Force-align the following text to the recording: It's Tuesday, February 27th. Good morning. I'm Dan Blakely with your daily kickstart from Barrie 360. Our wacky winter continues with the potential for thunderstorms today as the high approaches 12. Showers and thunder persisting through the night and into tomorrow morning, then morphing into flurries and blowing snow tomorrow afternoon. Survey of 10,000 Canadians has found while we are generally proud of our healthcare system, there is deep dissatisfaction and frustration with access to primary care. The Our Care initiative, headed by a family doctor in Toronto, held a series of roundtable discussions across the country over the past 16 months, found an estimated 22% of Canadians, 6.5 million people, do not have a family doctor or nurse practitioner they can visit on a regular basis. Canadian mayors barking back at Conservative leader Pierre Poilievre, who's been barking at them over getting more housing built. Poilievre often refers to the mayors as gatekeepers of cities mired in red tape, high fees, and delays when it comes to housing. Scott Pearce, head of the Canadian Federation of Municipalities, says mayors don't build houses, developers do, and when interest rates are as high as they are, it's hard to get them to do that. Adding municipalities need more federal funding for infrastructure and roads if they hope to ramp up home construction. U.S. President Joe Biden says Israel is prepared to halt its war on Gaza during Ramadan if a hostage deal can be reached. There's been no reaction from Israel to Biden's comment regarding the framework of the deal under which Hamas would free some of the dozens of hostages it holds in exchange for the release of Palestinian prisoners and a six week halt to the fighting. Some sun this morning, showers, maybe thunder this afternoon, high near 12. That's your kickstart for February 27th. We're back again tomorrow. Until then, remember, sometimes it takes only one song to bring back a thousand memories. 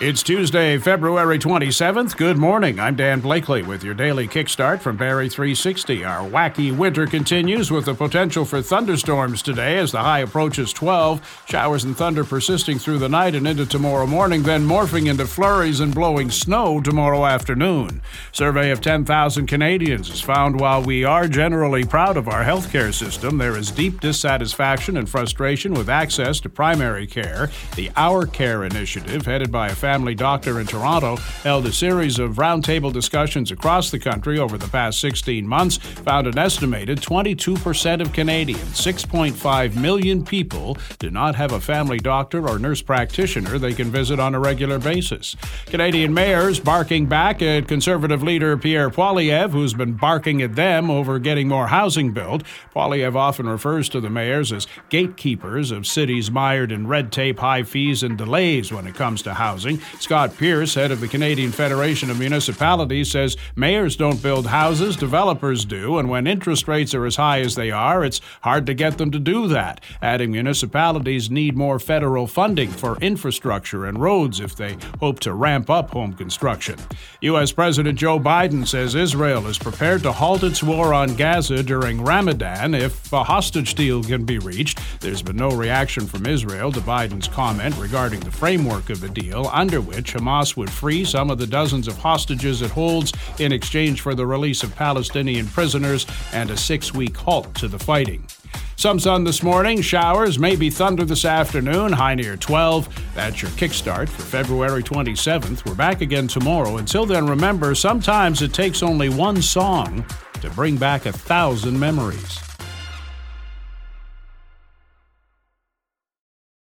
It's 0.00 0.22
Tuesday, 0.22 0.78
February 0.78 1.38
27th. 1.38 2.16
Good 2.16 2.38
morning. 2.38 2.80
I'm 2.80 2.96
Dan 2.96 3.20
Blakely 3.20 3.60
with 3.60 3.84
your 3.84 3.92
daily 3.92 4.26
kickstart 4.26 4.80
from 4.80 4.96
Barrie 4.96 5.28
360. 5.28 6.06
Our 6.06 6.26
wacky 6.26 6.74
winter 6.74 7.06
continues 7.06 7.70
with 7.70 7.84
the 7.84 7.92
potential 7.92 8.46
for 8.46 8.62
thunderstorms 8.62 9.42
today 9.42 9.76
as 9.76 9.92
the 9.92 10.00
high 10.00 10.20
approaches 10.20 10.72
12. 10.72 11.44
Showers 11.46 11.84
and 11.84 11.94
thunder 11.94 12.24
persisting 12.24 12.78
through 12.78 12.96
the 12.96 13.10
night 13.10 13.34
and 13.34 13.46
into 13.46 13.66
tomorrow 13.66 14.06
morning, 14.06 14.42
then 14.42 14.66
morphing 14.66 15.06
into 15.06 15.26
flurries 15.26 15.80
and 15.80 15.94
blowing 15.94 16.30
snow 16.30 16.80
tomorrow 16.80 17.26
afternoon. 17.26 18.00
Survey 18.32 18.70
of 18.70 18.80
10,000 18.80 19.46
Canadians 19.46 20.08
has 20.08 20.22
found 20.22 20.58
while 20.58 20.82
we 20.82 21.04
are 21.04 21.28
generally 21.28 21.84
proud 21.84 22.16
of 22.16 22.26
our 22.26 22.42
healthcare 22.42 22.94
system, 22.94 23.36
there 23.36 23.54
is 23.54 23.70
deep 23.70 24.00
dissatisfaction 24.00 24.96
and 24.96 25.10
frustration 25.10 25.74
with 25.74 25.90
access 25.90 26.40
to 26.40 26.48
primary 26.48 27.06
care. 27.06 27.50
The 27.76 27.90
Our 27.96 28.24
Care 28.24 28.64
initiative, 28.64 29.26
headed 29.26 29.52
by 29.52 29.68
a 29.68 29.74
family 29.90 30.14
doctor 30.14 30.60
in 30.60 30.66
Toronto, 30.68 31.16
held 31.42 31.66
a 31.66 31.72
series 31.72 32.20
of 32.20 32.36
roundtable 32.36 32.92
discussions 32.92 33.50
across 33.50 33.90
the 33.90 33.98
country 33.98 34.38
over 34.38 34.56
the 34.56 34.68
past 34.68 35.00
16 35.00 35.44
months, 35.44 35.78
found 35.78 36.28
an 36.28 36.38
estimated 36.38 37.00
22% 37.00 38.00
of 38.00 38.12
Canadians, 38.12 38.80
6.5 38.80 39.74
million 39.74 40.24
people, 40.24 40.78
do 41.00 41.10
not 41.10 41.34
have 41.34 41.50
a 41.50 41.60
family 41.60 41.98
doctor 41.98 42.48
or 42.48 42.56
nurse 42.56 42.80
practitioner 42.80 43.58
they 43.58 43.74
can 43.74 43.90
visit 43.90 44.20
on 44.20 44.32
a 44.32 44.38
regular 44.38 44.78
basis. 44.78 45.34
Canadian 45.66 46.14
mayors 46.14 46.60
barking 46.60 47.06
back 47.06 47.42
at 47.42 47.66
Conservative 47.66 48.22
leader 48.22 48.56
Pierre 48.56 48.90
Poilievre, 48.90 49.50
who's 49.50 49.74
been 49.74 49.94
barking 49.94 50.40
at 50.40 50.54
them 50.54 50.88
over 50.88 51.18
getting 51.18 51.48
more 51.48 51.66
housing 51.66 52.12
built. 52.12 52.44
Poilievre 52.72 53.16
often 53.16 53.48
refers 53.48 53.88
to 53.88 54.00
the 54.00 54.08
mayors 54.08 54.52
as 54.52 54.68
gatekeepers 54.88 55.72
of 55.72 55.84
cities 55.84 56.30
mired 56.30 56.70
in 56.70 56.86
red 56.86 57.10
tape, 57.10 57.40
high 57.40 57.64
fees, 57.64 58.04
and 58.04 58.16
delays 58.16 58.72
when 58.72 58.86
it 58.86 58.94
comes 58.94 59.20
to 59.22 59.34
housing. 59.34 59.79
Scott 59.98 60.36
Pearce, 60.36 60.74
head 60.74 60.90
of 60.90 61.00
the 61.00 61.08
Canadian 61.08 61.52
Federation 61.52 62.10
of 62.10 62.18
Municipalities, 62.18 63.10
says 63.10 63.36
mayors 63.56 63.96
don't 63.96 64.22
build 64.22 64.46
houses, 64.46 64.96
developers 64.96 65.64
do, 65.64 65.98
and 65.98 66.08
when 66.08 66.26
interest 66.26 66.68
rates 66.68 66.94
are 66.94 67.06
as 67.06 67.16
high 67.16 67.40
as 67.40 67.54
they 67.54 67.70
are, 67.70 68.04
it's 68.04 68.20
hard 68.42 68.66
to 68.66 68.74
get 68.74 68.98
them 68.98 69.10
to 69.10 69.18
do 69.18 69.48
that. 69.48 69.80
Adding 70.02 70.32
municipalities 70.32 71.30
need 71.30 71.56
more 71.56 71.78
federal 71.78 72.26
funding 72.26 72.70
for 72.70 72.96
infrastructure 72.98 73.86
and 73.86 74.00
roads 74.00 74.40
if 74.40 74.56
they 74.56 74.76
hope 75.00 75.20
to 75.20 75.34
ramp 75.34 75.70
up 75.70 75.90
home 75.90 76.12
construction. 76.12 76.78
U.S. 77.20 77.52
President 77.52 77.98
Joe 77.98 78.18
Biden 78.18 78.66
says 78.66 78.94
Israel 78.94 79.46
is 79.46 79.58
prepared 79.58 80.02
to 80.02 80.12
halt 80.12 80.42
its 80.42 80.62
war 80.62 80.94
on 80.94 81.14
Gaza 81.16 81.62
during 81.62 82.02
Ramadan 82.02 82.74
if 82.74 83.12
a 83.12 83.24
hostage 83.24 83.74
deal 83.74 84.02
can 84.02 84.24
be 84.24 84.38
reached. 84.38 84.80
There's 85.00 85.22
been 85.22 85.36
no 85.36 85.50
reaction 85.50 86.06
from 86.06 86.26
Israel 86.26 86.72
to 86.72 86.80
Biden's 86.80 87.28
comment 87.28 87.76
regarding 87.76 88.20
the 88.20 88.30
framework 88.30 88.90
of 88.90 89.00
the 89.00 89.08
deal 89.08 89.48
under 89.70 89.80
which 89.80 90.14
Hamas 90.14 90.56
would 90.56 90.68
free 90.68 91.04
some 91.04 91.30
of 91.30 91.38
the 91.38 91.46
dozens 91.46 91.86
of 91.86 91.96
hostages 91.96 92.60
it 92.60 92.72
holds 92.72 93.12
in 93.38 93.52
exchange 93.52 94.00
for 94.00 94.16
the 94.16 94.26
release 94.26 94.64
of 94.64 94.74
Palestinian 94.74 95.46
prisoners 95.46 96.08
and 96.32 96.50
a 96.50 96.56
six 96.56 96.92
week 96.92 97.16
halt 97.16 97.54
to 97.54 97.68
the 97.68 97.78
fighting. 97.78 98.26
Some 98.74 98.98
sun 98.98 99.22
this 99.22 99.44
morning, 99.44 99.80
showers, 99.80 100.40
maybe 100.40 100.70
thunder 100.70 101.04
this 101.04 101.24
afternoon, 101.24 101.92
high 101.92 102.16
near 102.16 102.36
12. 102.36 102.88
That's 103.14 103.42
your 103.42 103.52
kickstart 103.52 104.08
for 104.08 104.22
February 104.22 104.82
27th. 104.82 105.64
We're 105.64 105.76
back 105.76 106.00
again 106.00 106.26
tomorrow. 106.26 106.78
Until 106.78 107.06
then, 107.06 107.28
remember, 107.28 107.76
sometimes 107.76 108.42
it 108.42 108.52
takes 108.52 108.82
only 108.82 109.08
one 109.08 109.40
song 109.40 110.04
to 110.40 110.50
bring 110.50 110.78
back 110.78 111.06
a 111.06 111.12
thousand 111.12 111.78
memories. 111.78 112.49